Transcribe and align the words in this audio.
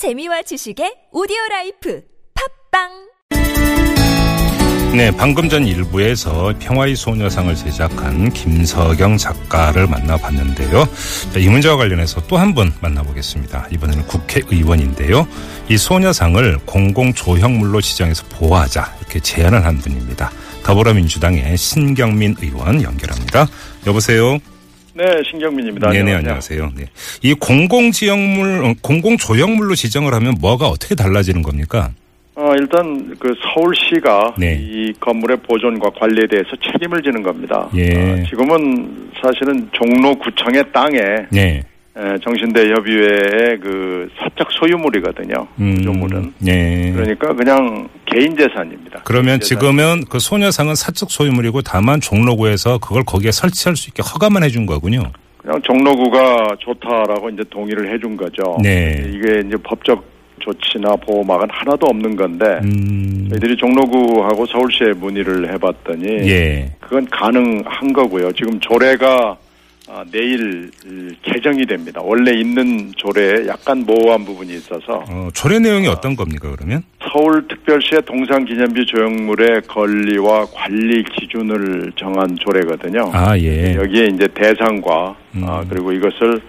재미와 0.00 0.40
지식의 0.40 1.12
오디오 1.12 1.36
life 1.50 2.00
팟빵 2.72 2.88
네, 4.96 5.10
방금 5.14 5.50
전 5.50 5.66
일부에서 5.66 6.54
평화의 6.58 6.96
소녀상을 6.96 7.54
제작한 7.54 8.32
김서경 8.32 9.18
작가를 9.18 9.86
만나봤는데요. 9.86 10.86
자, 11.34 11.38
이 11.38 11.48
문제와 11.50 11.76
관련해서 11.76 12.22
또 12.28 12.38
한 12.38 12.54
분 12.54 12.72
만나보겠습니다. 12.80 13.68
이번에는 13.72 14.06
국회의원인데요. 14.06 15.28
이 15.68 15.76
소녀상을 15.76 16.60
공공조형물로 16.64 17.82
지정해서 17.82 18.24
보호하자 18.30 18.94
이렇게 19.00 19.20
제안을 19.20 19.66
한 19.66 19.76
분입니다. 19.80 20.30
더불어민주당의 20.64 21.58
신경민 21.58 22.36
의원 22.40 22.82
연결합니다. 22.82 23.46
여보세요. 23.86 24.38
네, 25.00 25.22
신경민입니다. 25.30 25.88
네네, 25.88 26.12
안녕하세요. 26.12 26.72
네. 26.76 26.84
이 27.22 27.32
공공지형물, 27.32 28.64
어, 28.64 28.74
공공조형물로 28.82 29.74
지정을 29.74 30.12
하면 30.12 30.36
뭐가 30.38 30.68
어떻게 30.68 30.94
달라지는 30.94 31.40
겁니까? 31.40 31.90
어, 32.34 32.52
일단 32.54 33.16
그 33.18 33.34
서울시가 33.42 34.34
네. 34.36 34.58
이 34.60 34.92
건물의 35.00 35.38
보존과 35.38 35.88
관리에 35.98 36.26
대해서 36.30 36.50
책임을 36.62 37.02
지는 37.02 37.22
겁니다. 37.22 37.66
예. 37.76 37.94
어, 37.94 38.24
지금은 38.28 39.10
사실은 39.22 39.66
종로구청의 39.72 40.64
땅에 40.70 40.98
네. 41.30 41.62
에, 41.96 42.18
정신대 42.22 42.70
협의회의 42.70 43.58
그 43.60 44.08
사적 44.18 44.50
소유물이거든요. 44.52 45.46
음, 45.58 45.74
구조물은. 45.76 46.34
네. 46.38 46.92
그러니까 46.94 47.34
그냥 47.34 47.88
개인 48.06 48.36
재산입니다. 48.36 49.02
그러면 49.04 49.38
개인 49.38 49.40
재산. 49.40 49.58
지금은 49.58 50.04
그 50.08 50.18
소녀상은 50.20 50.74
사적 50.76 51.10
소유물이고 51.10 51.62
다만 51.62 52.00
종로구에서 52.00 52.78
그걸 52.78 53.02
거기에 53.04 53.32
설치할 53.32 53.76
수 53.76 53.90
있게 53.90 54.02
허가만 54.02 54.44
해준 54.44 54.66
거군요. 54.66 55.02
그냥 55.38 55.60
종로구가 55.62 56.56
좋다라고 56.60 57.30
이제 57.30 57.42
동의를 57.50 57.92
해준 57.92 58.16
거죠. 58.16 58.56
네. 58.62 59.02
이게 59.08 59.42
이제 59.46 59.56
법적 59.62 60.04
조치나 60.40 60.96
보호막은 60.96 61.48
하나도 61.50 61.86
없는 61.86 62.16
건데 62.16 62.60
음, 62.62 63.26
저희들이 63.30 63.56
종로구하고 63.56 64.46
서울시에 64.46 64.92
문의를 64.96 65.52
해봤더니 65.52 66.06
예. 66.30 66.72
그건 66.80 67.06
가능한 67.10 67.92
거고요. 67.92 68.32
지금 68.32 68.58
조례가 68.60 69.36
아, 69.92 70.04
내일 70.12 70.70
음, 70.86 71.10
개정이 71.22 71.66
됩니다. 71.66 72.00
원래 72.00 72.32
있는 72.38 72.92
조례에 72.96 73.48
약간 73.48 73.84
모호한 73.84 74.24
부분이 74.24 74.52
있어서 74.54 75.04
어, 75.08 75.28
조례 75.34 75.58
내용이 75.58 75.88
어 75.88 75.96
떤 76.00 76.14
겁니까, 76.14 76.48
그러면? 76.56 76.84
서울특별시의 77.12 78.02
동산기념비 78.06 78.86
조형물의 78.86 79.62
권리와 79.66 80.46
관리 80.54 81.02
기준을 81.02 81.92
정한 81.96 82.36
조례거든요. 82.38 83.10
아, 83.12 83.36
예. 83.38 83.74
여기에 83.74 84.06
이제 84.14 84.28
대상과 84.32 85.16
음. 85.34 85.42
아, 85.44 85.64
그리고 85.68 85.90
이것을 85.92 86.40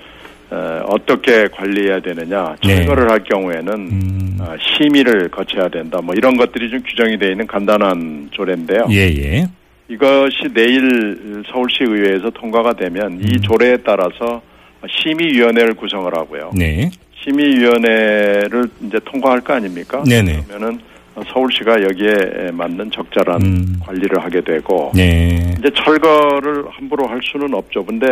어, 0.52 0.84
어떻게 0.90 1.48
관리해야 1.48 2.00
되느냐 2.02 2.56
네. 2.64 2.76
철거를 2.76 3.10
할 3.10 3.24
경우에는 3.24 3.74
음, 3.74 4.38
아, 4.40 4.56
심의를 4.78 5.30
거쳐야 5.30 5.68
된다. 5.68 6.00
뭐 6.04 6.14
이런 6.16 6.38
것들이 6.38 6.70
좀 6.70 6.80
규정이 6.84 7.18
되어 7.18 7.32
있는 7.32 7.48
간단한 7.48 8.30
조례인데요. 8.32 8.86
예, 8.92 8.98
예. 9.18 9.48
이것이 9.92 10.48
내일 10.54 11.44
서울시 11.52 11.84
의회에서 11.84 12.30
통과가 12.30 12.74
되면 12.74 13.20
이 13.22 13.36
음. 13.36 13.42
조례에 13.42 13.78
따라서 13.86 14.42
심의위원회를 14.88 15.74
구성을 15.74 16.10
하고요. 16.16 16.52
네. 16.56 16.90
심의위원회를 17.22 18.70
이제 18.84 19.00
통과할 19.04 19.42
거 19.42 19.54
아닙니까? 19.54 20.02
네네. 20.08 20.44
그러면은 20.48 20.80
서울시가 21.28 21.84
여기에 21.84 22.52
맞는 22.54 22.90
적절한 22.92 23.42
음. 23.42 23.80
관리를 23.82 24.24
하게 24.24 24.40
되고 24.40 24.92
네. 24.96 25.56
이제 25.60 25.70
철거를 25.76 26.64
함부로 26.70 27.06
할 27.08 27.20
수는 27.22 27.54
없죠. 27.54 27.86
근데 27.86 28.08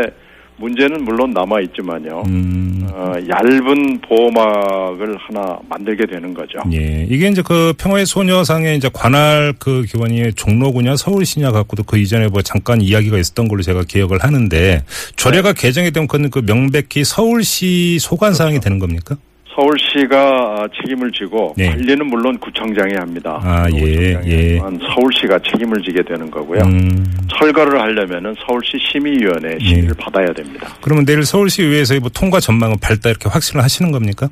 문제는 0.60 1.04
물론 1.06 1.32
남아 1.32 1.62
있지만요. 1.62 2.24
음, 2.28 2.88
어, 2.92 3.14
얇은 3.30 4.02
보호막을 4.02 5.18
하나 5.18 5.58
만들게 5.70 6.06
되는 6.06 6.34
거죠. 6.34 6.60
예. 6.74 7.08
이게 7.10 7.28
이제 7.30 7.42
그 7.42 7.74
평화의 7.78 8.06
소녀상의 8.06 8.78
이제 8.78 8.90
관할 8.92 9.54
그 9.58 9.84
기관이 9.84 10.34
종로구냐 10.34 10.98
서울시냐 10.98 11.52
갖고도 11.52 11.84
그 11.84 11.98
이전에 11.98 12.28
뭐 12.28 12.42
잠깐 12.42 12.82
이야기가 12.82 13.18
있었던 13.18 13.48
걸로 13.48 13.62
제가 13.62 13.84
기억을 13.84 14.20
하는데 14.20 14.84
조례가 15.16 15.54
개정이 15.54 15.92
되면 15.92 16.08
그건 16.08 16.30
그 16.30 16.42
명백히 16.46 17.04
서울시 17.06 17.98
소관 18.00 18.34
사항이 18.34 18.60
되는 18.60 18.80
겁니까? 18.80 19.16
서울시가 19.60 20.68
책임을 20.82 21.12
지고 21.12 21.54
네. 21.58 21.70
관리는 21.70 22.06
물론 22.08 22.38
구청장이 22.40 22.94
합니다. 22.96 23.40
아, 23.44 23.68
예, 23.74 23.80
구청장이 23.80 24.32
예. 24.32 24.60
서울시가 24.60 25.40
책임을 25.40 25.82
지게 25.84 26.02
되는 26.04 26.32
거고요. 26.32 26.62
음. 26.66 27.06
철거를 27.38 27.80
하려면은 27.80 28.34
서울시 28.46 28.78
심의위원회 28.92 29.58
예. 29.60 29.66
심의를 29.66 29.96
받아야 30.00 30.28
됩니다. 30.34 30.74
그러면 30.82 31.06
내일 31.06 31.24
서울시 31.24 31.64
의회에서 31.64 32.00
뭐 32.00 32.10
통과 32.10 32.40
전망은 32.40 32.78
밝다 32.82 33.10
이렇게 33.10 33.28
확신을 33.28 33.64
하시는 33.64 33.92
겁니까? 33.92 34.30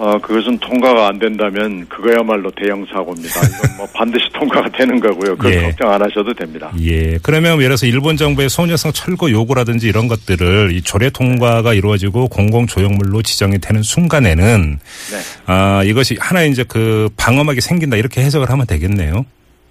어, 0.00 0.16
그것은 0.20 0.58
통과가 0.58 1.08
안 1.08 1.18
된다면 1.18 1.84
그거야말로 1.88 2.52
대형 2.52 2.86
사고입니다. 2.86 3.40
이건 3.40 3.76
뭐 3.78 3.86
반드시 3.92 4.26
통과가 4.32 4.68
되는 4.70 5.00
거고요. 5.00 5.36
그걸 5.36 5.54
예. 5.54 5.62
걱정 5.62 5.90
안 5.90 6.00
하셔도 6.00 6.32
됩니다. 6.32 6.70
예. 6.80 7.18
그러면 7.20 7.54
예를 7.54 7.70
들어서 7.70 7.86
일본 7.86 8.16
정부의 8.16 8.48
소녀상 8.48 8.92
철거 8.92 9.28
요구라든지 9.28 9.88
이런 9.88 10.06
것들을 10.06 10.70
이 10.72 10.82
조례 10.82 11.10
통과가 11.10 11.74
이루어지고 11.74 12.28
공공 12.28 12.68
조형물로 12.68 13.22
지정이 13.22 13.58
되는 13.58 13.82
순간에는 13.82 14.78
네. 15.10 15.18
아, 15.46 15.82
이것이 15.84 16.16
하나 16.20 16.44
이제 16.44 16.62
그 16.62 17.08
방어막이 17.16 17.60
생긴다 17.60 17.96
이렇게 17.96 18.20
해석을 18.20 18.50
하면 18.50 18.66
되겠네요. 18.66 19.26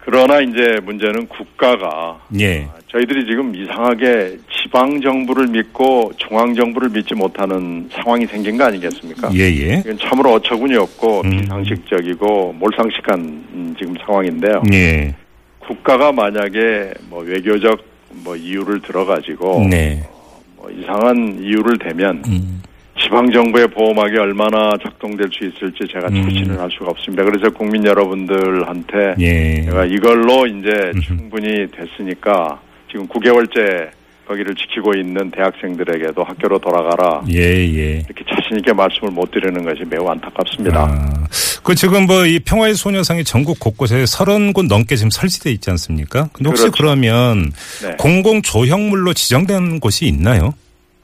그러나 0.10 0.40
이제 0.40 0.80
문제는 0.86 1.28
국가가 1.28 2.18
예. 2.40 2.66
저희들이 2.88 3.26
지금 3.26 3.54
이상하게 3.54 4.38
지방 4.50 5.02
정부를 5.02 5.48
믿고 5.48 6.14
중앙 6.16 6.56
정부를 6.56 6.88
믿지 6.88 7.14
못하는 7.14 7.90
상황이 7.92 8.26
생긴 8.26 8.58
거 8.58 8.64
아니겠습니까? 8.64 9.30
예, 9.34 9.40
예. 9.40 9.80
이건 9.80 9.98
참으로 10.00 10.32
어처구니 10.36 10.78
없고 10.78 11.24
음. 11.26 11.30
비상식적이고 11.30 12.54
몰상식한 12.54 13.20
음, 13.20 13.76
지금 13.78 13.96
상황인데요. 14.06 14.64
예. 14.72 15.14
국가가 15.60 16.14
만약에 16.14 16.94
뭐 17.10 17.22
외교적 17.24 17.84
뭐 18.24 18.34
이유를 18.38 18.80
들어가지고 18.84 19.68
네. 19.70 20.08
뭐 20.56 20.72
이상한 20.72 21.38
이유를 21.44 21.80
대면 21.80 22.24
음. 22.28 22.62
지방 23.00 23.30
정부의 23.32 23.68
보호막이 23.68 24.18
얼마나 24.18 24.72
작동될 24.84 25.28
수 25.32 25.46
있을지 25.46 25.84
제가 25.92 26.08
음. 26.10 26.24
자신을 26.24 26.60
할 26.60 26.70
수가 26.72 26.92
없습니다. 26.92 27.24
그래서 27.24 27.50
국민 27.52 27.86
여러분들한테 27.86 29.16
예. 29.20 29.62
제가 29.66 29.86
이걸로 29.86 30.46
이제. 30.48 30.92
충분히 31.04 31.68
됐으니까 31.72 32.60
지금 32.92 33.08
9개월째 33.08 33.90
거기를 34.28 34.56
지키고 34.56 34.94
있는 34.94 35.32
대학생들에게도 35.32 36.22
학교로 36.24 36.60
돌아가라 36.60 37.22
예, 37.32 37.40
예. 37.40 38.04
이렇게 38.06 38.24
자신 38.30 38.58
있게 38.58 38.74
말씀을 38.74 39.12
못 39.12 39.32
드리는 39.32 39.64
것이 39.64 39.84
매우 39.90 40.06
안타깝습니다. 40.10 40.80
아, 40.82 41.28
그 41.64 41.76
지금 41.76 42.06
뭐 42.08 42.26
이 42.26 42.40
평화의 42.40 42.76
소녀상이 42.76 43.24
전국 43.24 43.58
곳곳에 43.60 44.04
30곳 44.04 44.68
넘게 44.68 44.96
지금 44.98 45.10
설치돼 45.12 45.52
있지 45.52 45.70
않습니까? 45.70 46.30
근데 46.34 46.50
혹시 46.50 46.64
그렇죠. 46.64 46.78
그러면 46.78 47.52
네. 47.84 47.96
공공 47.98 48.42
조형물로 48.42 49.14
지정된 49.14 49.80
곳이 49.80 50.06
있나요? 50.08 50.54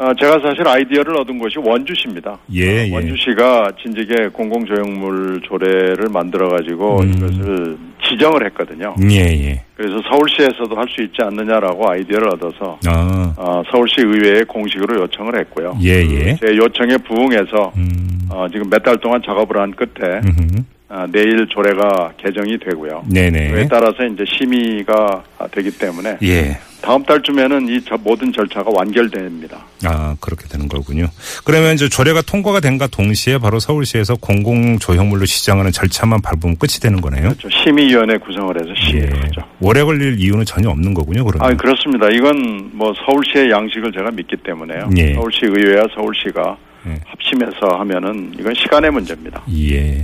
아, 0.04 0.14
제가 0.20 0.40
사실 0.42 0.68
아이디어를 0.68 1.18
얻은 1.22 1.40
곳이 1.40 1.56
원주시입니다. 1.60 2.38
예, 2.54 2.82
아, 2.82 2.88
예. 2.88 2.94
원주시가 2.94 3.72
진즉에 3.82 4.28
공공조형물 4.34 5.42
조례를 5.44 6.10
만들어 6.12 6.50
가지고 6.50 7.00
음. 7.02 7.14
이것을 7.16 7.78
지정을 8.10 8.46
했거든요. 8.48 8.94
예, 9.10 9.16
예. 9.50 9.62
그래서 9.76 9.96
서울시에서도 10.10 10.76
할 10.76 10.86
수 10.90 11.02
있지 11.02 11.16
않느냐라고 11.22 11.90
아이디어를 11.90 12.28
얻어서 12.34 12.78
아, 12.86 13.34
어, 13.38 13.64
서울시 13.72 14.02
의회에 14.02 14.44
공식으로 14.44 15.02
요청을 15.04 15.40
했고요. 15.40 15.78
예, 15.82 16.02
예. 16.02 16.36
제 16.36 16.56
요청에 16.58 16.98
부응해서 16.98 17.72
음, 17.78 18.28
어, 18.30 18.46
지금 18.52 18.70
몇 18.70 18.84
달 18.84 18.98
동안 18.98 19.22
작업을 19.26 19.58
한 19.58 19.72
끝에 19.72 20.20
음흠. 20.26 20.64
아, 20.90 21.08
내일 21.12 21.48
조례가 21.48 22.14
개정이 22.18 22.60
되고요. 22.60 23.04
네네. 23.10 23.52
그에 23.52 23.68
따라서 23.68 24.04
이제 24.06 24.24
심의가 24.28 25.24
되기 25.52 25.72
때문에 25.72 26.18
예. 26.24 26.58
다음 26.82 27.02
달쯤에는 27.04 27.70
이 27.70 27.82
저- 27.86 27.96
모든 27.98 28.32
절차가 28.32 28.70
완결됩니다. 28.70 29.58
아, 29.86 30.16
그렇게 30.20 30.48
되는 30.50 30.68
거군요. 30.68 31.08
그러면 31.46 31.74
이제 31.74 31.88
조례가 31.90 32.22
통과가 32.24 32.60
된과 32.60 32.88
동시에 32.88 33.38
바로 33.40 33.58
서울시에서 33.60 34.16
공공 34.16 34.78
조형물로 34.80 35.26
시정하는 35.26 35.72
절차만 35.72 36.22
밟으면 36.22 36.58
끝이 36.58 36.74
되는 36.82 37.00
거네요. 37.02 37.30
그렇죠. 37.30 37.50
심의위원회 37.50 38.18
구성을 38.18 38.54
해서 38.62 38.70
심의를 38.86 39.18
하죠. 39.24 39.42
오래 39.62 39.82
걸릴 39.84 40.20
이유는 40.20 40.44
전혀 40.46 40.70
없는 40.70 40.94
거군요, 40.94 41.24
그러면. 41.24 41.50
아, 41.50 41.56
그렇습니다. 41.56 42.10
이건 42.10 42.70
뭐 42.74 42.94
서울시의 43.06 43.50
양식을 43.50 43.94
제가 43.94 44.12
믿기 44.12 44.36
때문에요. 44.38 44.90
예. 44.98 45.14
서울시 45.14 45.40
의회와 45.44 45.86
서울시가 45.96 46.58
예. 46.88 47.00
합심해서 47.06 47.78
하면은 47.80 48.34
이건 48.38 48.54
시간의 48.56 48.92
문제입니다. 48.92 49.42
예. 49.58 50.02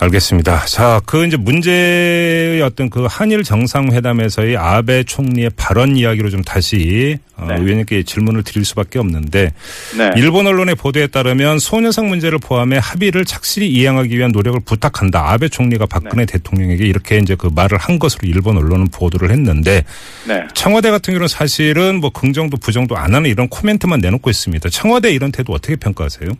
알겠습니다. 0.00 0.64
자, 0.66 1.00
그 1.06 1.26
이제 1.26 1.36
문제의 1.36 2.62
어떤 2.62 2.88
그 2.88 3.06
한일 3.08 3.42
정상회담에서의 3.42 4.56
아베 4.56 5.02
총리의 5.02 5.50
발언 5.56 5.96
이야기로 5.96 6.30
좀 6.30 6.42
다시 6.44 7.18
어, 7.36 7.46
네. 7.48 7.54
의원님께 7.54 8.04
질문을 8.04 8.44
드릴 8.44 8.64
수밖에 8.64 9.00
없는데 9.00 9.52
네. 9.96 10.10
일본 10.16 10.46
언론의 10.46 10.76
보도에 10.76 11.08
따르면 11.08 11.58
소녀상 11.58 12.08
문제를 12.08 12.38
포함해 12.38 12.78
합의를 12.80 13.24
착실히 13.24 13.68
이행하기 13.70 14.16
위한 14.16 14.30
노력을 14.30 14.58
부탁한다. 14.60 15.32
아베 15.32 15.48
총리가 15.48 15.86
박근혜 15.86 16.24
대통령에게 16.26 16.86
이렇게 16.86 17.18
이제 17.18 17.34
그 17.34 17.48
말을 17.52 17.78
한 17.78 17.98
것으로 17.98 18.28
일본 18.28 18.56
언론은 18.56 18.88
보도를 18.88 19.32
했는데 19.32 19.84
네. 20.26 20.46
청와대 20.54 20.90
같은 20.90 21.12
경우는 21.12 21.26
사실은 21.26 22.00
뭐 22.00 22.10
긍정도 22.10 22.56
부정도 22.56 22.96
안 22.96 23.14
하는 23.14 23.28
이런 23.28 23.48
코멘트만 23.48 24.00
내놓고 24.00 24.30
있습니다. 24.30 24.68
청와대 24.68 25.10
이런 25.10 25.32
태도 25.32 25.52
어떻게 25.52 25.74
평가하세요? 25.74 26.30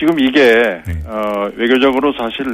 지금 0.00 0.18
이게 0.18 0.80
네. 0.86 0.94
어, 1.06 1.50
외교적으로 1.56 2.10
사실 2.14 2.46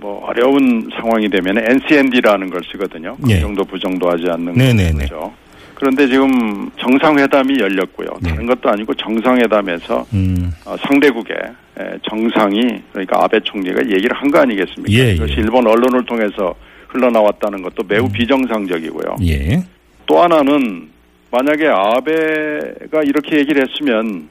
뭐 0.00 0.26
어려운 0.26 0.90
상황이 1.00 1.28
되면 1.28 1.56
NCND라는 1.58 2.50
걸 2.50 2.60
쓰거든요. 2.72 3.16
그 3.24 3.30
예. 3.30 3.38
정도 3.38 3.62
부정도 3.64 4.10
하지 4.10 4.24
않는 4.28 4.52
네네네. 4.54 4.92
거죠. 4.98 5.32
그런데 5.76 6.08
지금 6.08 6.68
정상회담이 6.78 7.60
열렸고요. 7.60 8.08
네. 8.20 8.30
다른 8.30 8.46
것도 8.46 8.68
아니고 8.68 8.94
정상회담에서 8.94 10.06
음, 10.12 10.50
어, 10.64 10.74
상대국의 10.88 11.36
에, 11.78 11.98
정상이 12.10 12.82
그러니까 12.92 13.22
아베 13.22 13.38
총리가 13.40 13.82
얘기를 13.84 14.10
한 14.16 14.28
거 14.30 14.40
아니겠습니까? 14.40 14.90
예, 14.92 15.10
예. 15.10 15.34
일본 15.36 15.66
언론을 15.68 16.04
통해서 16.04 16.52
흘러나왔다는 16.88 17.62
것도 17.62 17.84
매우 17.86 18.08
비정상적이고요. 18.10 19.16
예. 19.26 19.62
또 20.06 20.20
하나는 20.20 20.88
만약에 21.30 21.68
아베가 21.68 23.02
이렇게 23.04 23.36
얘기를 23.38 23.62
했으면 23.68 24.28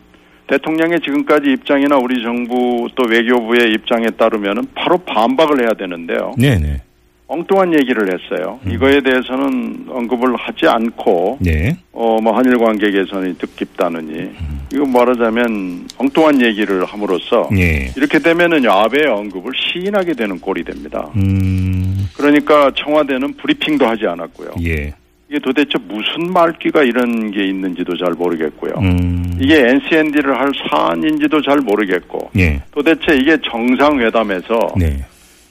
대통령의 0.47 0.99
지금까지 1.01 1.51
입장이나 1.51 1.97
우리 1.97 2.21
정부 2.21 2.87
또 2.95 3.03
외교부의 3.07 3.73
입장에 3.73 4.05
따르면은 4.17 4.63
바로 4.75 4.97
반박을 4.99 5.61
해야 5.61 5.69
되는데요. 5.77 6.33
네네. 6.37 6.81
엉뚱한 7.27 7.73
얘기를 7.73 8.03
했어요. 8.13 8.59
음. 8.67 8.71
이거에 8.71 9.01
대해서는 9.01 9.85
언급을 9.89 10.35
하지 10.35 10.67
않고 10.67 11.39
네. 11.41 11.75
어 11.91 12.19
뭐 12.21 12.37
한일 12.37 12.57
관계 12.59 12.91
개선이 12.91 13.35
뜻깊다느니 13.39 14.29
이거 14.73 14.85
말하자면 14.85 15.87
엉뚱한 15.97 16.39
얘기를 16.41 16.85
함으로써 16.85 17.49
예. 17.57 17.91
이렇게 17.97 18.19
되면은요 18.19 18.69
아베의 18.71 19.07
언급을 19.07 19.51
시인하게 19.55 20.13
되는 20.13 20.39
꼴이 20.39 20.63
됩니다. 20.63 21.09
음, 21.15 22.07
그러니까 22.15 22.71
청와대는 22.75 23.33
브리핑도 23.33 23.85
하지 23.87 24.05
않았고요. 24.05 24.51
예. 24.63 24.93
이게 25.29 25.39
도대체 25.39 25.71
무슨 25.87 26.31
말귀가 26.31 26.83
이런 26.83 27.31
게 27.31 27.45
있는지도 27.45 27.97
잘 27.97 28.13
모르겠고요. 28.13 28.73
음, 28.77 29.37
이게 29.41 29.59
NCND를 29.59 30.39
할 30.39 30.51
사안인지도 30.69 31.41
잘 31.41 31.57
모르겠고 31.59 32.29
예. 32.37 32.61
도대체 32.71 33.15
이게 33.15 33.37
정상회담에서 33.43 34.73
네. 34.77 35.03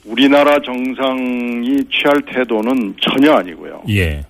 우리나라 0.05 0.59
정상이 0.61 1.83
취할 1.91 2.21
태도는 2.21 2.95
전혀 3.01 3.33
아니고요. 3.33 3.81
예. 3.89 4.23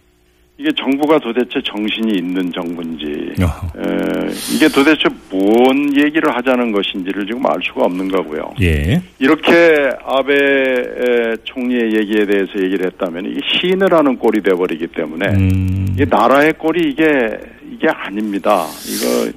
이게 0.57 0.69
정부가 0.71 1.19
도대체 1.19 1.59
정신이 1.65 2.13
있는 2.17 2.49
정부인지 2.53 3.33
어허. 3.43 3.67
에, 3.77 4.29
이게 4.55 4.69
도대체 4.69 5.03
뭔 5.29 5.93
얘기를 5.97 6.33
하자는 6.33 6.71
것인지를 6.71 7.25
지금 7.25 7.45
알 7.45 7.57
수가 7.61 7.83
없는 7.85 8.07
거고요. 8.07 8.53
예. 8.61 9.01
이렇게 9.19 9.89
아베 10.05 10.33
에, 10.33 11.35
총리의 11.43 11.97
얘기에 11.97 12.25
대해서 12.25 12.51
얘기를 12.63 12.85
했다면 12.85 13.25
이게 13.25 13.39
시인을 13.51 13.91
하는 13.93 14.17
꼴이 14.17 14.41
돼버리기 14.43 14.87
때문에 14.87 15.27
음, 15.33 15.87
이게 15.93 16.05
나라의 16.05 16.53
꼴이 16.53 16.89
이게 16.89 17.03
이게 17.73 17.89
아닙니다. 17.89 18.65
이거 18.87 19.29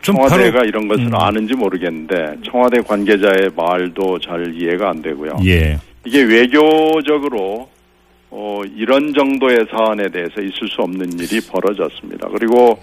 좀 0.00 0.14
청와대가 0.14 0.58
바로- 0.58 0.68
이런 0.68 0.86
것을 0.86 1.06
음. 1.06 1.14
아는지 1.16 1.54
모르겠는데 1.54 2.36
청와대 2.48 2.80
관계자의 2.82 3.50
말도 3.56 4.20
잘 4.20 4.54
이해가 4.54 4.90
안 4.90 5.02
되고요. 5.02 5.38
예. 5.44 5.76
이게 6.04 6.22
외교적으로 6.22 7.68
어, 8.34 8.62
이런 8.76 9.12
정도의 9.12 9.66
사안에 9.70 10.08
대해서 10.08 10.40
있을 10.40 10.66
수 10.68 10.80
없는 10.80 11.18
일이 11.18 11.38
벌어졌습니다. 11.50 12.28
그리고 12.28 12.78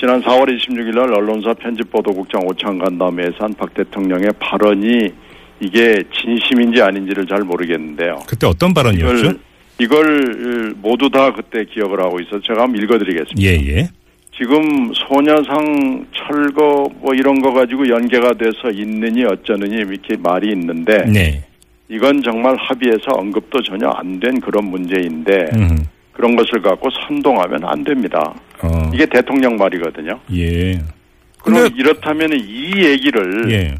지난 0.00 0.22
4월 0.22 0.48
26일 0.56 0.94
날 0.94 1.12
언론사 1.12 1.52
편집보도국장 1.54 2.40
오창 2.46 2.78
간 2.78 2.96
담회에서 2.98 3.36
한 3.40 3.52
박 3.54 3.74
대통령의 3.74 4.30
발언이 4.38 5.10
이게 5.60 6.02
진심인지 6.14 6.80
아닌지를 6.80 7.26
잘 7.26 7.40
모르겠는데요. 7.40 8.20
그때 8.28 8.46
어떤 8.46 8.72
발언이었죠? 8.72 9.16
이걸, 9.18 9.38
이걸 9.80 10.74
모두 10.80 11.10
다 11.10 11.32
그때 11.34 11.64
기억을 11.64 12.00
하고 12.00 12.20
있어서 12.20 12.40
제가 12.46 12.62
한번 12.62 12.80
읽어드리겠습니다. 12.82 13.42
예, 13.42 13.54
예. 13.76 13.88
지금 14.36 14.92
소녀상 14.94 16.06
철거 16.16 16.88
뭐 17.00 17.12
이런 17.12 17.42
거 17.42 17.52
가지고 17.52 17.88
연계가 17.88 18.34
돼서 18.34 18.70
있느니 18.72 19.24
어쩌느니 19.24 19.74
이렇게 19.76 20.16
말이 20.16 20.52
있는데 20.52 21.04
네. 21.12 21.44
이건 21.88 22.22
정말 22.22 22.54
합의해서 22.56 23.12
언급도 23.12 23.62
전혀 23.62 23.88
안 23.88 24.20
된 24.20 24.40
그런 24.40 24.64
문제인데 24.66 25.46
음, 25.54 25.86
그런 26.12 26.34
것을 26.36 26.60
갖고 26.60 26.88
선동하면 27.06 27.64
안 27.64 27.84
됩니다. 27.84 28.34
어, 28.62 28.90
이게 28.92 29.06
대통령 29.06 29.56
말이거든요. 29.56 30.18
예. 30.34 30.78
그럼 31.42 31.68
이렇다면 31.76 32.30
이 32.34 32.72
얘기를 32.84 33.50
예. 33.52 33.74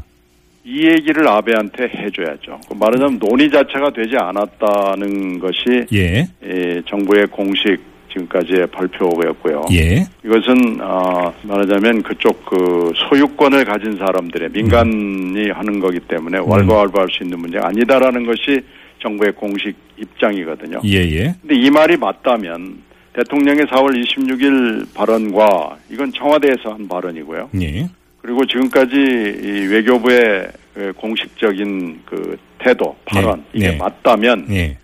이 0.63 0.85
얘기를 0.87 1.27
아베한테 1.27 1.89
해줘야죠. 1.89 2.59
그 2.69 2.73
말하자면 2.79 3.19
논의 3.19 3.49
자체가 3.49 3.91
되지 3.91 4.15
않았다는 4.17 5.39
것이 5.39 5.85
예. 5.93 6.27
이 6.43 6.81
정부의 6.87 7.27
공식 7.27 7.77
지금까지의 8.09 8.67
발표였고요. 8.67 9.65
예. 9.71 10.05
이것은 10.23 10.79
아, 10.81 11.31
말하자면 11.43 12.03
그쪽 12.03 12.45
그 12.45 12.91
소유권을 12.95 13.65
가진 13.65 13.97
사람들의 13.97 14.49
민간이 14.51 15.49
하는 15.51 15.79
거기 15.79 15.99
때문에 15.99 16.39
왈가왈부할 16.39 17.07
수 17.11 17.23
있는 17.23 17.39
문제가 17.39 17.67
아니다라는 17.67 18.25
것이 18.25 18.61
정부의 19.01 19.33
공식 19.33 19.75
입장이거든요. 19.97 20.81
예, 20.85 20.97
예. 20.97 21.35
근데 21.41 21.55
이 21.55 21.69
말이 21.69 21.97
맞다면 21.97 22.81
대통령의 23.13 23.65
4월 23.65 24.01
26일 24.03 24.93
발언과 24.93 25.77
이건 25.89 26.11
청와대에서 26.13 26.73
한 26.73 26.87
발언이고요. 26.87 27.49
예. 27.61 27.89
그리고 28.21 28.45
지금까지 28.45 28.95
이 28.95 29.67
외교부의 29.71 30.47
그 30.73 30.93
공식적인 30.95 32.01
그 32.05 32.37
태도, 32.59 32.95
발언 33.05 33.39
네, 33.39 33.43
이게 33.53 33.67
네. 33.71 33.77
맞다면 33.77 34.45
예. 34.51 34.77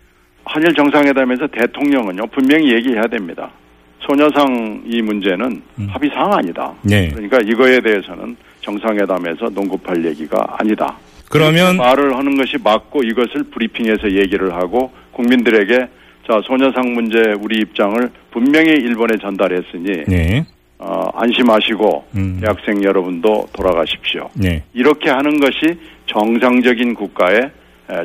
한일 0.45 0.73
정상회담에서 0.73 1.47
대통령은요 1.47 2.27
분명히 2.27 2.73
얘기해야 2.73 3.03
됩니다. 3.03 3.51
소녀상 3.99 4.83
이 4.85 5.01
문제는 5.01 5.61
음. 5.79 5.87
합의 5.89 6.09
사항 6.11 6.33
아니다. 6.33 6.73
네. 6.83 7.09
그러니까 7.09 7.39
이거에 7.43 7.79
대해서는 7.81 8.35
정상회담에서 8.61 9.49
논급할 9.49 10.05
얘기가 10.05 10.57
아니다. 10.59 10.95
그러면 11.29 11.77
말을 11.77 12.15
하는 12.15 12.37
것이 12.37 12.57
맞고 12.63 13.01
이것을 13.03 13.43
브리핑해서 13.51 14.11
얘기를 14.11 14.53
하고 14.53 14.91
국민들에게 15.11 15.87
자 16.27 16.41
소녀상 16.45 16.93
문제 16.93 17.17
우리 17.39 17.59
입장을 17.59 18.09
분명히 18.31 18.71
일본에 18.71 19.17
전달했으니 19.17 20.03
네. 20.07 20.45
어, 20.77 21.09
안심하시고 21.13 22.05
음. 22.15 22.39
대학생 22.41 22.83
여러분도 22.83 23.47
돌아가십시오. 23.53 24.29
네. 24.33 24.63
이렇게 24.73 25.09
하는 25.09 25.39
것이 25.39 25.79
정상적인 26.05 26.93
국가의 26.93 27.39
에, 27.39 27.49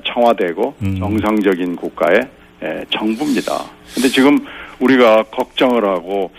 청와대고 0.05 0.75
음. 0.83 0.99
정상적인 0.99 1.77
국가의 1.77 2.21
에, 2.63 2.85
정부입니다. 2.91 3.65
근데 3.95 4.09
지금 4.09 4.39
우리가 4.79 5.25
걱정을 5.25 5.85
하고 5.85 6.31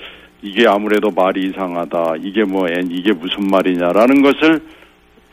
이게 0.42 0.68
아무래도 0.68 1.12
말이 1.12 1.50
이상하다. 1.50 2.16
이게 2.24 2.44
뭐 2.44 2.68
엔, 2.68 2.90
이게 2.92 3.12
무슨 3.14 3.48
말이냐라는 3.48 4.22
것을 4.22 4.62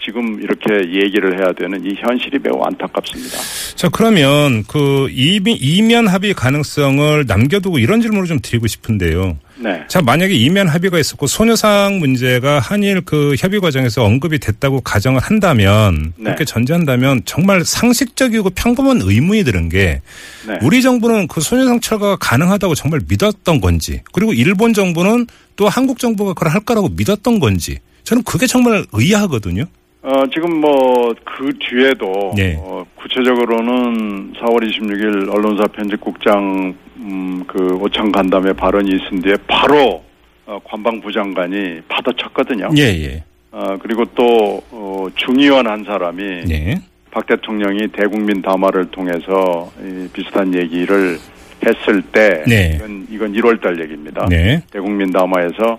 지금 0.05 0.40
이렇게 0.40 0.75
얘기를 1.02 1.38
해야 1.38 1.52
되는 1.52 1.84
이 1.84 1.94
현실이 1.94 2.38
매우 2.43 2.62
안타깝습니다. 2.62 3.37
자, 3.75 3.88
그러면 3.93 4.64
그 4.64 5.09
이미, 5.11 5.54
이면 5.54 6.06
합의 6.06 6.35
가능성을 6.35 7.25
남겨두고 7.26 7.78
이런 7.78 8.00
질문을 8.00 8.26
좀 8.26 8.38
드리고 8.42 8.66
싶은데요. 8.66 9.37
네. 9.58 9.84
자, 9.88 10.00
만약에 10.00 10.32
이면 10.34 10.68
합의가 10.68 10.98
있었고 10.98 11.26
소녀상 11.26 11.98
문제가 11.98 12.60
한일 12.60 13.00
그 13.02 13.34
협의 13.38 13.60
과정에서 13.60 14.04
언급이 14.04 14.38
됐다고 14.38 14.80
가정을 14.80 15.20
한다면 15.20 16.12
네. 16.16 16.24
그렇게 16.24 16.44
전제한다면 16.44 17.22
정말 17.24 17.64
상식적이고 17.64 18.50
평범한 18.50 19.00
의문이 19.02 19.44
드는 19.44 19.68
게 19.68 20.00
네. 20.46 20.58
우리 20.62 20.82
정부는 20.82 21.26
그 21.28 21.40
소녀상 21.40 21.80
철거가 21.80 22.16
가능하다고 22.16 22.74
정말 22.74 23.00
믿었던 23.08 23.60
건지 23.60 24.02
그리고 24.12 24.32
일본 24.32 24.72
정부는 24.72 25.26
또 25.56 25.68
한국 25.68 25.98
정부가 25.98 26.34
그걸 26.34 26.52
할 26.52 26.60
거라고 26.60 26.88
믿었던 26.90 27.40
건지 27.40 27.78
저는 28.04 28.22
그게 28.22 28.46
정말 28.46 28.84
의아하거든요. 28.92 29.64
어, 30.00 30.22
지금 30.32 30.60
뭐, 30.60 31.12
그 31.24 31.52
뒤에도, 31.58 32.32
네. 32.36 32.56
어, 32.58 32.86
구체적으로는 32.94 34.32
4월 34.34 34.62
26일 34.62 35.34
언론사 35.34 35.64
편집국장, 35.66 36.74
음, 37.08 37.44
그, 37.46 37.74
오창 37.80 38.12
간담회 38.12 38.52
발언이 38.52 38.88
있은 38.88 39.22
뒤에 39.22 39.34
바로, 39.46 40.04
어, 40.46 40.58
관방부 40.64 41.10
장관이 41.10 41.82
받아쳤거든요. 41.88 42.70
예, 42.76 42.82
예. 42.82 43.24
어, 43.50 43.76
그리고 43.80 44.04
또, 44.14 44.62
어, 44.70 45.06
중의원 45.14 45.66
한 45.66 45.84
사람이 45.84 46.44
네. 46.46 46.80
박 47.10 47.26
대통령이 47.26 47.88
대국민 47.88 48.42
담화를 48.42 48.90
통해서 48.90 49.70
이 49.82 50.08
비슷한 50.12 50.54
얘기를 50.54 51.18
했을 51.64 52.02
때, 52.12 52.44
네. 52.46 52.74
이건, 52.76 53.06
이건 53.10 53.32
1월 53.32 53.60
달 53.60 53.80
얘기입니다. 53.80 54.26
네. 54.28 54.62
대국민 54.70 55.10
담화에서 55.10 55.78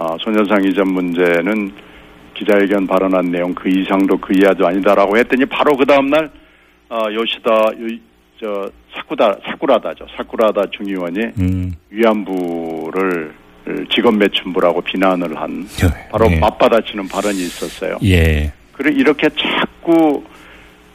아, 0.00 0.16
소녀상 0.20 0.62
이전 0.62 0.92
문제는 0.92 1.72
기자회견 2.34 2.86
발언한 2.86 3.32
내용 3.32 3.52
그 3.52 3.68
이상도 3.68 4.16
그 4.18 4.32
이하도 4.32 4.64
아니다라고 4.64 5.18
했더니 5.18 5.44
바로 5.46 5.76
그 5.76 5.84
다음날 5.84 6.30
아, 6.88 7.02
요시다 7.12 7.50
요, 7.50 7.98
저 8.40 8.70
사쿠다 8.98 9.38
사쿠라다죠 9.44 10.06
사쿠라다 10.16 10.62
중의원이 10.70 11.20
음. 11.38 11.72
위안부를 11.90 13.34
직업 13.94 14.16
매춘부라고 14.16 14.80
비난을 14.80 15.36
한 15.36 15.66
바로 16.10 16.28
네. 16.28 16.38
맞받아치는 16.38 17.08
발언이 17.08 17.38
있었어요. 17.38 17.98
예. 18.04 18.52
그래 18.72 18.92
이렇게 18.94 19.28
자꾸 19.28 20.22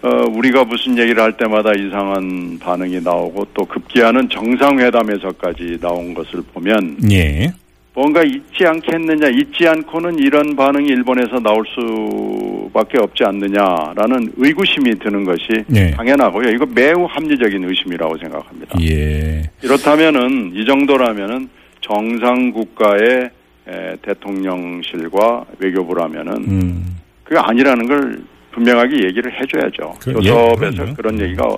어, 0.01 0.09
우리가 0.31 0.65
무슨 0.65 0.97
얘기를 0.97 1.21
할 1.21 1.37
때마다 1.37 1.71
이상한 1.77 2.59
반응이 2.59 3.01
나오고 3.01 3.47
또 3.53 3.65
급기야는 3.65 4.29
정상회담에서까지 4.29 5.79
나온 5.79 6.13
것을 6.13 6.41
보면 6.53 6.97
예. 7.11 7.53
뭔가 7.95 8.23
있지 8.23 8.65
않겠느냐, 8.65 9.27
있지 9.29 9.67
않고는 9.67 10.17
이런 10.17 10.55
반응이 10.55 10.87
일본에서 10.87 11.39
나올 11.39 11.63
수밖에 11.75 12.97
없지 12.99 13.23
않느냐라는 13.23 14.33
의구심이 14.37 14.97
드는 14.97 15.23
것이 15.23 15.43
네. 15.67 15.91
당연하고요. 15.91 16.49
이거 16.49 16.65
매우 16.73 17.05
합리적인 17.05 17.63
의심이라고 17.63 18.17
생각합니다. 18.17 18.79
예. 18.81 19.43
이렇다면은 19.61 20.53
이 20.55 20.65
정도라면은 20.65 21.49
정상 21.81 22.51
국가의 22.51 23.29
에, 23.67 23.95
대통령실과 24.01 25.45
외교부라면은 25.59 26.33
음. 26.47 26.97
그게 27.23 27.39
아니라는 27.39 27.87
걸 27.87 28.21
분명하게 28.51 29.05
얘기를 29.05 29.31
해줘야죠. 29.39 29.93
그- 30.01 30.09
예, 30.09 30.13
교섭에서 30.15 30.75
그럼요. 30.77 30.93
그런 30.95 31.19
얘기가 31.21 31.57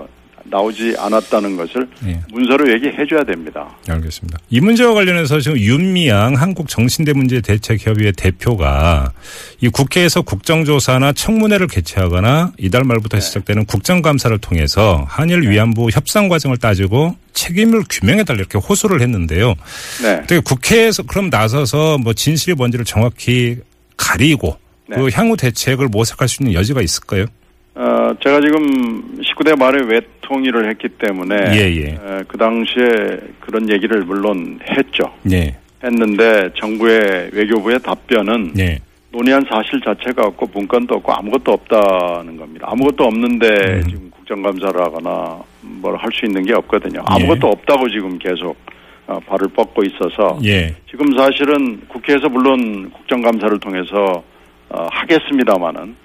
나오지 0.49 0.95
않았다는 0.97 1.57
것을 1.57 1.87
예. 2.05 2.19
문서로 2.31 2.71
얘기해 2.73 3.05
줘야 3.09 3.23
됩니다. 3.23 3.67
알겠습니다. 3.87 4.37
이 4.49 4.59
문제와 4.59 4.93
관련해서 4.93 5.39
지금 5.39 5.57
윤미향 5.57 6.35
한국정신대문제대책협의회 6.35 8.11
대표가 8.13 9.11
이 9.61 9.69
국회에서 9.69 10.21
국정조사나 10.21 11.13
청문회를 11.13 11.67
개최하거나 11.67 12.53
이달 12.57 12.83
말부터 12.83 13.17
네. 13.17 13.21
시작되는 13.21 13.65
국정감사를 13.65 14.37
통해서 14.39 15.05
한일 15.07 15.49
위안부 15.49 15.89
협상 15.91 16.27
과정을 16.27 16.57
따지고 16.57 17.15
책임을 17.33 17.83
규명해달라 17.89 18.39
이렇게 18.39 18.57
호소를 18.57 19.01
했는데요. 19.01 19.55
네. 20.01 20.13
어떻게 20.23 20.39
국회에서 20.39 21.03
그럼 21.03 21.29
나서서 21.29 21.97
뭐 21.97 22.13
진실이 22.13 22.53
뭔지를 22.55 22.85
정확히 22.85 23.57
가리고 23.97 24.57
네. 24.87 24.97
그 24.97 25.09
향후 25.11 25.35
대책을 25.35 25.87
모색할 25.87 26.27
수 26.27 26.43
있는 26.43 26.53
여지가 26.53 26.81
있을까요? 26.81 27.25
어, 27.75 28.13
제가 28.23 28.39
지금 28.41 29.17
19대 29.21 29.57
말에 29.59 29.83
외통위를 29.85 30.69
했기 30.69 30.87
때문에 30.87 31.35
예, 31.53 31.59
예. 31.75 31.87
에, 31.89 32.23
그 32.27 32.37
당시에 32.37 33.19
그런 33.41 33.69
얘기를 33.69 34.03
물론 34.05 34.59
했죠. 34.69 35.11
네. 35.23 35.55
했는데 35.83 36.49
정부의 36.55 37.29
외교부의 37.33 37.79
답변은 37.81 38.53
네. 38.53 38.79
논의한 39.11 39.45
사실 39.49 39.79
자체가 39.81 40.23
없고 40.27 40.49
문건도 40.53 40.95
없고 40.95 41.11
아무것도 41.13 41.51
없다는 41.51 42.37
겁니다. 42.37 42.67
아무것도 42.71 43.03
없는데 43.03 43.47
음. 43.47 43.83
지금 43.87 44.11
국정감사를 44.11 44.81
하거나 44.81 45.39
뭘 45.61 45.95
할 45.97 46.09
수 46.13 46.25
있는 46.25 46.43
게 46.43 46.53
없거든요. 46.53 46.99
예. 46.99 47.03
아무것도 47.05 47.47
없다고 47.47 47.89
지금 47.89 48.17
계속 48.19 48.55
어, 49.07 49.19
발을 49.27 49.49
뻗고 49.49 49.83
있어서 49.83 50.39
예. 50.45 50.73
지금 50.89 51.15
사실은 51.17 51.81
국회에서 51.89 52.29
물론 52.29 52.89
국정감사를 52.89 53.59
통해서 53.59 54.23
어, 54.69 54.87
하겠습니다마는 54.91 55.95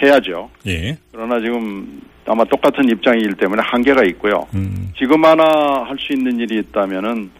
해야죠. 0.00 0.50
예. 0.66 0.96
그러나 1.12 1.38
지금 1.40 2.00
아마 2.26 2.44
똑같은 2.44 2.88
입장이기 2.88 3.34
때문에 3.34 3.60
한계가 3.64 4.04
있고요. 4.04 4.46
음. 4.54 4.92
지금 4.96 5.24
하나 5.24 5.44
할 5.86 5.96
수 5.98 6.12
있는 6.12 6.38
일이 6.38 6.58
있다면은 6.60 7.30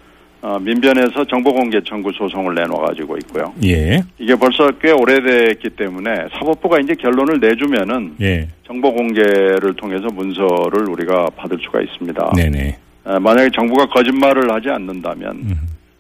어, 0.44 0.58
민변에서 0.58 1.24
정보공개 1.26 1.80
청구 1.86 2.10
소송을 2.12 2.56
내놓아가지고 2.56 3.16
있고요. 3.18 3.52
예. 3.64 4.02
이게 4.18 4.34
벌써 4.34 4.68
꽤 4.80 4.90
오래됐기 4.90 5.70
때문에 5.70 6.26
사법부가 6.32 6.80
이제 6.80 6.94
결론을 6.96 7.38
내주면은 7.38 8.14
예. 8.20 8.48
정보공개를 8.66 9.74
통해서 9.76 10.08
문서를 10.12 10.88
우리가 10.90 11.26
받을 11.36 11.58
수가 11.62 11.80
있습니다. 11.80 12.32
네네. 12.36 12.76
에, 13.06 13.18
만약에 13.20 13.50
정부가 13.54 13.86
거짓말을 13.86 14.52
하지 14.52 14.68
않는다면 14.68 15.30
음. 15.36 15.54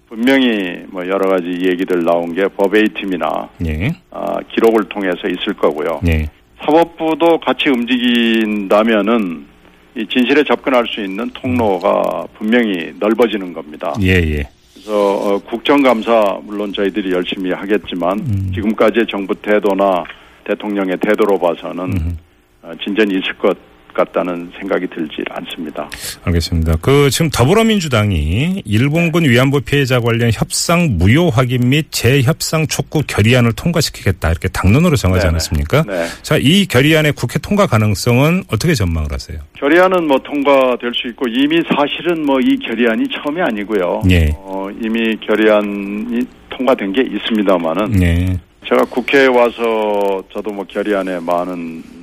분명히 0.08 0.82
뭐 0.88 1.06
여러 1.06 1.30
가지 1.30 1.46
얘기들 1.46 2.04
나온 2.04 2.34
게 2.34 2.46
버베이팀이나 2.48 3.48
예. 3.66 3.92
아, 4.10 4.38
기록을 4.52 4.84
통해서 4.88 5.28
있을 5.28 5.54
거고요. 5.54 6.00
예. 6.08 6.28
사법부도 6.64 7.40
같이 7.40 7.68
움직인다면은 7.68 9.46
이 9.94 10.06
진실에 10.06 10.42
접근할 10.44 10.86
수 10.86 11.00
있는 11.00 11.28
통로가 11.34 12.26
분명히 12.38 12.92
넓어지는 12.98 13.52
겁니다. 13.52 13.94
예, 14.00 14.14
예. 14.14 14.48
그래서 14.72 15.14
어, 15.14 15.38
국정감사 15.38 16.40
물론 16.44 16.72
저희들이 16.72 17.12
열심히 17.12 17.52
하겠지만 17.52 18.18
음. 18.20 18.50
지금까지의 18.54 19.06
정부 19.06 19.34
태도나 19.34 20.02
대통령의 20.44 20.96
태도로 20.98 21.38
봐서는 21.38 21.84
음. 21.92 22.18
어, 22.62 22.72
진전이 22.82 23.18
있을 23.18 23.34
것 23.38 23.56
같다는 23.94 24.52
생각이 24.58 24.86
들지 24.88 25.22
않습니다. 25.30 25.88
알겠습니다. 26.24 26.76
그 26.82 27.08
지금 27.10 27.30
더불어민주당이 27.30 28.62
일본군 28.66 29.24
위안부 29.24 29.62
피해자 29.62 29.98
관련 30.00 30.30
협상 30.32 30.98
무효 30.98 31.30
확인 31.30 31.70
및 31.70 31.86
재협상 31.90 32.66
촉구 32.66 33.04
결의안을 33.06 33.52
통과시키겠다 33.54 34.30
이렇게 34.30 34.48
당론으로 34.48 34.96
정하지 34.96 35.22
네네. 35.22 35.28
않았습니까? 35.30 35.84
네. 35.88 36.06
자, 36.22 36.36
이 36.38 36.66
결의안의 36.66 37.12
국회 37.12 37.38
통과 37.38 37.66
가능성은 37.66 38.44
어떻게 38.52 38.74
전망을 38.74 39.10
하세요? 39.10 39.38
결의안은 39.58 40.06
뭐 40.06 40.18
통과될 40.18 40.92
수 40.94 41.08
있고 41.08 41.26
이미 41.28 41.62
사실은 41.74 42.26
뭐 42.26 42.42
이 42.42 42.58
결의안이 42.58 43.04
처음이 43.08 43.40
아니고요. 43.40 44.02
예. 44.10 44.34
어, 44.36 44.68
이미 44.82 45.16
결의안이 45.18 46.20
통과된 46.50 46.92
게 46.92 47.02
있습니다만은 47.02 47.92
네. 47.92 48.36
제가 48.68 48.84
국회에 48.86 49.26
와서 49.26 50.22
저도 50.32 50.50
뭐 50.50 50.64
결의안에 50.64 51.20
많은 51.20 51.52
음, 51.52 52.01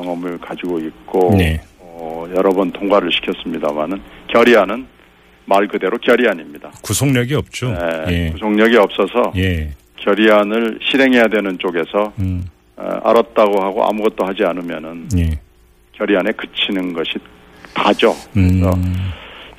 경험을 0.00 0.38
가지고 0.38 0.78
있고 0.78 1.34
네. 1.36 1.60
어, 1.78 2.26
여러 2.34 2.50
번 2.50 2.70
통과를 2.72 3.10
시켰습니다만은 3.12 4.00
결의안은 4.28 4.86
말 5.46 5.66
그대로 5.68 5.96
결의안입니다. 5.98 6.70
구속력이 6.82 7.34
없죠. 7.34 7.70
네, 7.72 8.26
예. 8.26 8.30
구속력이 8.32 8.76
없어서 8.76 9.32
예. 9.36 9.70
결의안을 9.96 10.80
실행해야 10.82 11.28
되는 11.28 11.56
쪽에서 11.58 12.12
음. 12.18 12.44
어, 12.76 12.82
알았다고 13.04 13.62
하고 13.62 13.84
아무것도 13.86 14.26
하지 14.26 14.44
않으면은 14.44 15.08
예. 15.16 15.38
결의안에 15.92 16.32
그치는 16.32 16.92
것이 16.92 17.12
다죠. 17.72 18.10
음. 18.36 18.60
그래서 18.60 18.76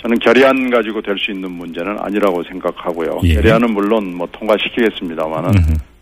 저는 0.02 0.20
결의안 0.20 0.70
가지고 0.70 1.02
될 1.02 1.18
수 1.18 1.32
있는 1.32 1.50
문제는 1.52 1.98
아니라고 2.00 2.44
생각하고요. 2.44 3.22
예. 3.24 3.34
결의안은 3.36 3.72
물론 3.74 4.14
뭐 4.14 4.28
통과시키겠습니다만은. 4.32 5.52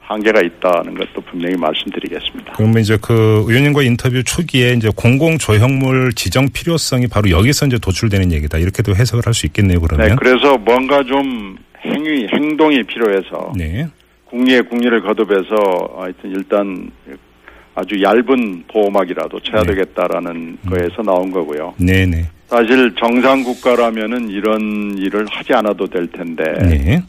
한계가 0.07 0.41
있다는 0.41 0.93
것도 0.93 1.21
분명히 1.21 1.55
말씀드리겠습니다. 1.57 2.53
그러면 2.55 2.79
이제 2.79 2.97
그 3.01 3.43
의원님과 3.47 3.81
인터뷰 3.83 4.23
초기에 4.23 4.73
이제 4.73 4.89
공공 4.95 5.37
조형물 5.39 6.13
지정 6.13 6.47
필요성이 6.49 7.07
바로 7.07 7.29
여기서 7.31 7.65
이제 7.65 7.77
도출되는 7.79 8.31
얘기다. 8.31 8.59
이렇게도 8.59 8.95
해석을 8.95 9.23
할 9.25 9.33
수 9.33 9.45
있겠네요. 9.47 9.79
네, 9.79 9.85
그러면. 9.87 10.15
그래서 10.17 10.57
뭔가 10.59 11.03
좀 11.03 11.57
행위, 11.85 12.27
행동이 12.31 12.83
필요해서 12.83 13.51
네. 13.57 13.87
국리의 14.25 14.61
국리를 14.63 15.01
거듭해서 15.01 15.55
하여튼 15.97 16.31
일단 16.31 16.91
아주 17.73 18.01
얇은 18.01 18.63
보호막이라도 18.71 19.39
쳐야 19.41 19.61
네. 19.63 19.73
되겠다라는 19.73 20.57
거에서 20.69 21.01
나온 21.03 21.31
거고요. 21.31 21.73
네, 21.77 22.05
네. 22.05 22.25
사실 22.47 22.93
정상 22.97 23.43
국가라면은 23.43 24.29
이런 24.29 24.97
일을 24.97 25.25
하지 25.29 25.53
않아도 25.53 25.87
될 25.87 26.07
텐데 26.11 26.43
네. 26.61 27.01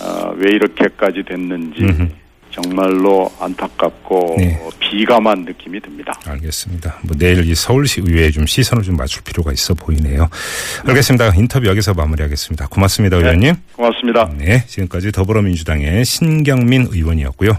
어, 0.00 0.32
왜 0.36 0.52
이렇게까지 0.54 1.22
됐는지 1.26 1.82
음흠. 1.82 2.08
정말로 2.54 3.30
안타깝고 3.40 4.36
네. 4.38 4.60
어, 4.62 4.70
비감한 4.78 5.44
느낌이 5.44 5.80
듭니다. 5.80 6.18
알겠습니다. 6.24 7.00
뭐 7.02 7.16
내일 7.18 7.44
이 7.48 7.54
서울시 7.54 8.00
의회에 8.00 8.30
좀 8.30 8.46
시선을 8.46 8.84
좀 8.84 8.96
맞출 8.96 9.22
필요가 9.22 9.52
있어 9.52 9.74
보이네요. 9.74 10.28
알겠습니다. 10.86 11.34
인터뷰 11.34 11.66
여기서 11.66 11.94
마무리하겠습니다. 11.94 12.68
고맙습니다, 12.68 13.16
의원님. 13.16 13.54
고맙습니다. 13.74 14.30
네, 14.36 14.64
지금까지 14.66 15.10
더불어민주당의 15.10 16.04
신경민 16.04 16.86
의원이었고요. 16.90 17.50